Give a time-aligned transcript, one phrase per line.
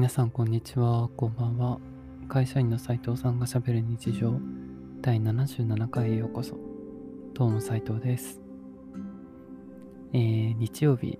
[0.00, 1.10] 皆さん、こんにちは。
[1.14, 1.78] こんばんは。
[2.26, 4.40] 会社員の斉藤さんがしゃべる日常
[5.02, 6.56] 第77回へようこそ。
[7.34, 8.40] どうも斉藤です。
[10.14, 11.18] えー、日曜日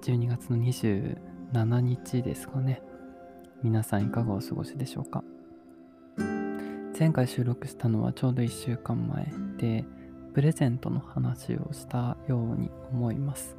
[0.00, 2.80] 12月の27日ですかね。
[3.62, 5.22] 皆さんいかがお過ごしでしょうか。
[6.98, 9.26] 前回収録したのはちょうど1週間前
[9.58, 9.84] で、
[10.32, 13.58] プレゼントの話をしたように思います。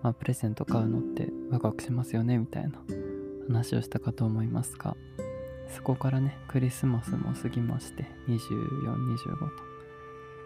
[0.00, 2.78] まあ、プレゼント買うのってワクワクしますよねみたいな
[3.48, 4.96] 話をしたかと思いますが、
[5.68, 8.38] そこからね、クリスマスも過ぎまして、24、
[9.16, 9.48] 25と。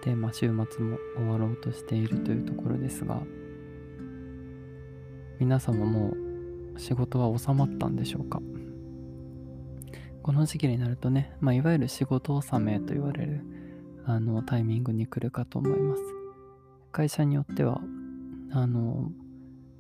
[0.05, 3.21] で、まあ、週末も終わろうとしているというところですが、
[5.39, 6.15] 皆様も
[6.75, 8.41] う仕事は収まったんでしょうか？
[10.23, 13.43] この時期になるとね、まあ、いわゆる仕事納めと言われる
[14.05, 16.03] あのタイミングに来るかと思います。
[16.93, 17.81] 会社によっては、
[18.53, 19.11] あの、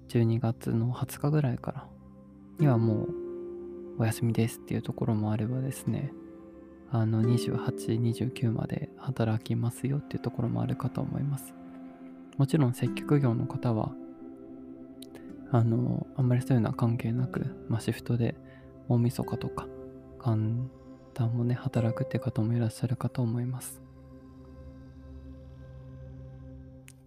[0.08, 1.88] 12月の20日ぐらいから
[2.58, 6.12] にはもうお休みですっていうところもあればですね、
[6.90, 11.54] あの28、29まで働きますよっていうところもあるかと思います。
[12.36, 13.92] もちろん接客業の方は、
[15.50, 18.36] あの、あんまりそういうのは関係なく、まあ、シフトで
[18.88, 19.66] 大晦日とか、
[20.22, 20.70] 元
[21.14, 23.80] 旦もね、働くって方もいらっしゃるかと思います。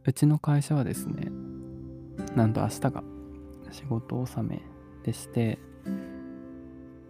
[0.06, 1.31] うちの会社はですね、
[2.36, 3.03] なんと明日が
[3.72, 4.61] 仕事納め
[5.03, 5.59] でして、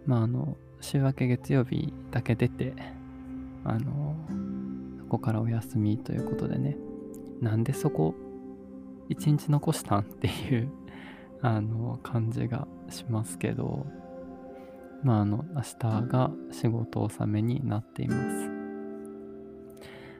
[0.06, 2.74] まああの、週明け月曜日だけ出て、
[3.64, 4.16] あの、
[4.98, 6.76] そこからお休みということでね、
[7.40, 8.14] なんでそこ
[9.08, 10.70] 一日残したんっていう
[11.42, 13.86] あの感じがしますけど、
[15.02, 18.50] まああの、明日が仕事納めになっています。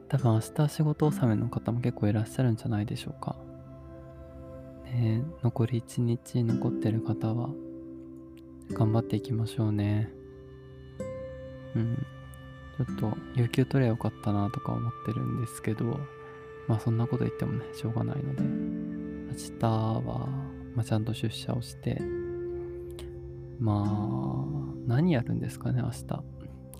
[0.08, 3.36] 多分明日仕事納めの方も結構いらっしゃるんじゃないでしょうか。
[4.86, 7.50] ね、残り1日残ってる方は
[8.72, 10.10] 頑張っていきましょうね。
[11.74, 12.06] うん。
[12.76, 16.00] ちょっと有給取ればよかったなとか思ってるんですけど、
[16.66, 20.28] まあそんなこと言ってもね、しょうがないので、明日は、
[20.74, 22.00] まあ、ちゃんと出社をして、
[23.58, 24.44] まあ、
[24.86, 26.22] 何やるんですかね、明日。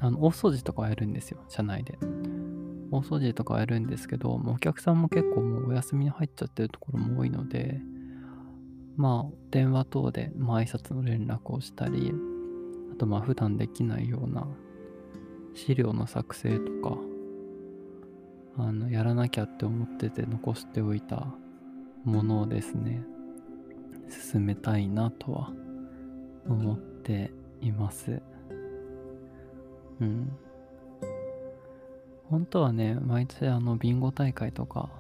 [0.01, 1.99] あの、大掃除とかはやるんですよ、社内で。
[2.91, 7.81] 大掃除とかはやるんですけども、お客さんも結構もうお休みに入っちゃってるところも多いので、
[9.01, 12.13] まあ、電話等で、まあ、挨拶の連絡をしたり、
[12.93, 14.47] あと、まあ、普段できないような
[15.55, 16.99] 資料の作成とか、
[18.59, 21.33] あの、やらなきゃって思ってて残しておいた
[22.05, 23.03] ものをですね、
[24.11, 25.51] 進めたいなとは
[26.47, 27.33] 思って
[27.63, 28.21] います。
[29.99, 30.31] うん。
[32.29, 34.91] 本当はね、毎年あの、ビンゴ大会とか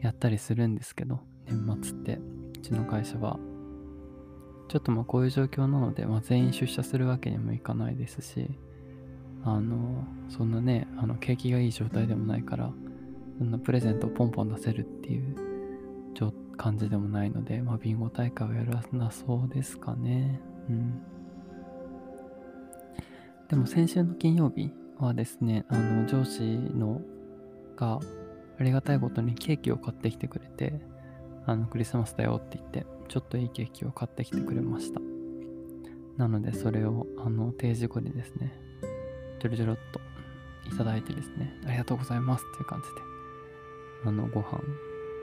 [0.00, 2.29] やったりするんですけど、年末って。
[2.60, 3.38] うちの会社は。
[4.68, 8.58] ちょっとまあこういう状況なので、まあ、全員出社するわけにもいかないですし、
[9.44, 12.70] あの、そんなね、あの景気がいい状態でもないから、
[13.38, 15.50] そんなプレゼントをポンポン出せるっていう
[16.60, 20.42] 感じでもないので、まあビンゴ大会はやらなそうですかね。
[20.68, 21.00] うん。
[23.48, 27.00] でも先週の金曜日はですね、あの上司の
[27.76, 27.98] が
[28.58, 30.82] ありがたいことにケーキを買ってきてくれて、
[31.46, 35.00] あのクリスマスだよって言って、ちょっといいケーキを買ってきてくれました。
[36.16, 38.52] なので、それをあの定時後にですね、
[39.40, 40.00] ちょろちょろっと
[40.72, 43.00] いただいてですね、ありがとうございますっていう感じで、
[44.04, 44.60] あのご飯、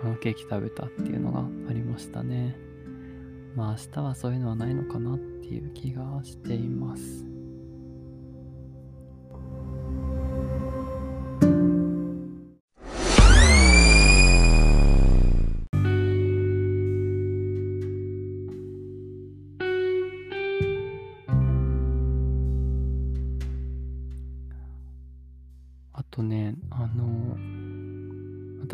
[0.03, 2.57] あのケーキ食べたっていうのがありましたね。
[3.55, 7.36] まあ明日はそういうのはないのかなっていう気がしています。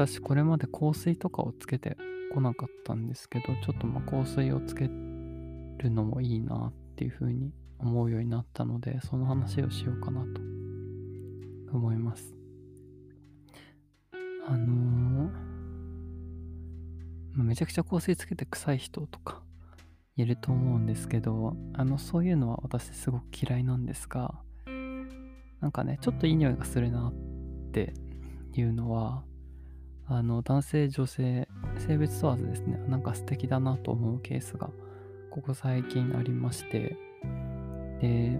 [0.05, 1.95] 私これまで香水とかをつけて
[2.33, 4.91] こなかったんですけど、ちょっとま香水をつける
[5.91, 10.41] のもいいなっていうふうに思うようになったので、その話をしようかなと
[11.71, 12.35] 思います。
[14.45, 15.53] あのー
[17.35, 19.41] めちゃくちゃ香水つけて臭い人とか
[20.17, 24.35] いると思うんですけど、あの、そういうのは私すごく嫌いなんですが、
[25.59, 27.13] なんかね、ちょっといい匂いがするなっ
[27.71, 27.93] て
[28.53, 29.23] いうのは、
[30.07, 31.47] あの、男性、女性、
[31.77, 34.69] 性別問わずですね、なんか素敵だなと思うケースが、
[35.29, 36.97] ここ最近ありまして、
[38.01, 38.39] で、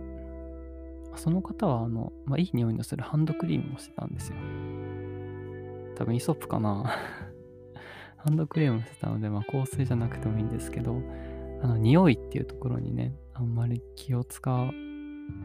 [1.16, 4.36] その方は、あの、まあ、いい匂いのするハンドクリームをしてたんですよ。
[5.96, 6.84] 多分イソップかな
[8.18, 11.02] ハンドクリームしてたので、まあ、香水じゃなくてもいいんですけど、
[11.62, 14.70] あの、匂いっていうところにね、あんまり気を使っ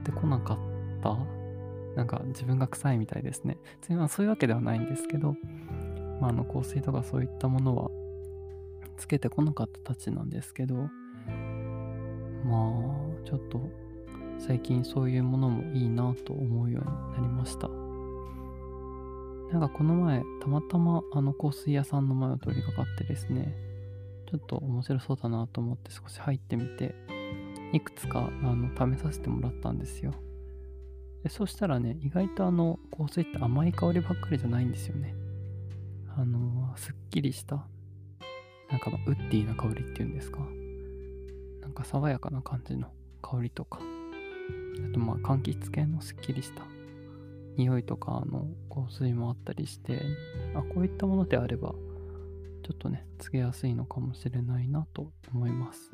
[0.02, 0.58] てこなかっ
[1.02, 1.16] た
[1.98, 3.58] なんか自分が臭いみたいですね。
[3.80, 5.34] 別にそういうわけではないんですけど、
[6.20, 7.90] まあ、あの香水とかそういったものは
[8.96, 10.90] つけてこなかったたちなんですけど、まあ、
[13.24, 13.60] ちょっと
[14.38, 17.68] 最近そういうものもいいなと思うようになりました。
[19.52, 23.56] なんかこの前、たまたまあの香水屋さんの前を通りかかってですね、
[24.30, 26.94] ちょっと面白そうだなと思って少し入ってみて、
[27.72, 30.12] いくつかあの試させてもらったんですよ。
[31.22, 35.14] でそしたらね、意外とあの香水って甘い香りばっかりじゃないんですよね。
[36.18, 37.64] あのすっきりした、
[38.68, 40.40] なんかウッディな香りっていうんですか。
[41.60, 42.88] なんか爽やかな感じの
[43.22, 46.62] 香りとか、あとまあ柑橘系のすっきりした
[47.56, 50.02] 匂いとかの香水もあったりして、
[50.56, 51.72] あ、こういったものであれば、
[52.64, 55.92] ちょっとね、つけやすいのかもしれないなと思います。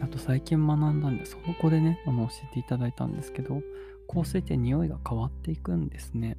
[0.00, 3.60] あと最近学んだんで、そこでね、あの教えていただいたんですけど、
[4.08, 6.36] 香水って匂いが変わっていくんですね。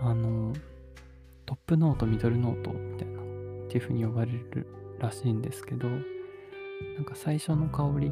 [0.00, 0.52] あの、
[1.46, 3.24] トップノート、ミドルノートみたいな、っ
[3.68, 4.66] ていう風に呼ばれる
[4.98, 8.10] らしいんですけど、なんか最初の香り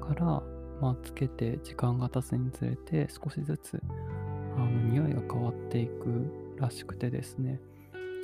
[0.00, 0.42] から、
[0.80, 3.80] まあ、つけて時間が経つにつれて少しずつ
[4.56, 7.60] あの匂いが変わっていくらしくてですね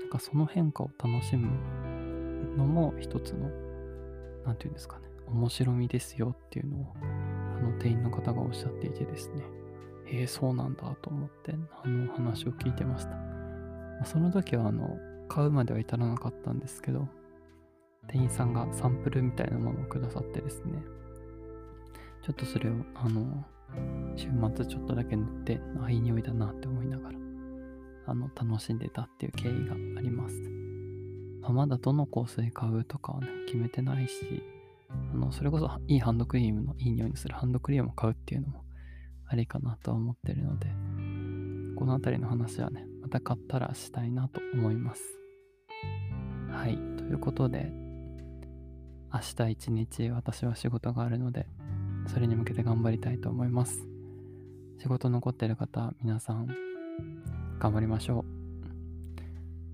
[0.00, 1.48] なんかその変化を楽しむ
[2.56, 3.48] のも一つの
[4.44, 6.94] 何て言うんですかね、面白みですよっていうのを、
[7.58, 9.42] あの店員の方がおっしゃっていてですね、
[10.10, 11.54] え、そうなんだと思って、
[11.84, 13.27] あの話を聞いてました。
[14.04, 14.98] その時は、あの、
[15.28, 17.08] 買うまでは至らなかったんですけど、
[18.08, 20.82] 店員さんがサンプルみたいなものをくださってですね、
[22.22, 23.44] ちょっとそれを、あの、
[24.16, 27.18] 週末ちょっとだけ塗って、あ、いい匂いだなって思いながら、
[28.06, 30.34] あの、楽しんでたっていう経緯があります。
[31.42, 34.42] まあ、まだどの香水買うとかはね、決めてないし、
[34.90, 38.64] あの、それこそいいハンドクリームのいい匂いにするハンドクリームを買うっていうのも
[39.26, 40.68] ありかなとは思ってるので、
[41.76, 45.02] この辺りの話はね、また買ったらしたいなと思います。
[46.50, 46.76] はい。
[46.98, 47.72] ということで、
[49.10, 51.46] 明日一日私は仕事があるので、
[52.06, 53.88] それに向けて頑張りたいと思います。
[54.78, 56.48] 仕事残ってる方、皆さん、
[57.58, 58.26] 頑張りましょ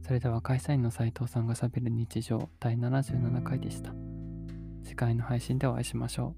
[0.03, 0.07] う。
[0.07, 3.93] それでは会社員の斉藤さんがしゃべる日常第77回でした。
[4.85, 6.37] 次回の配信でお会いしましょ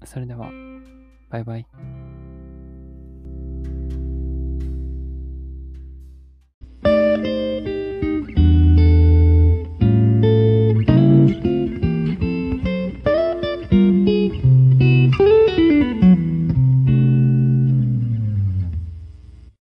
[0.00, 0.06] う。
[0.06, 0.50] それでは、
[1.28, 1.66] バイバイ。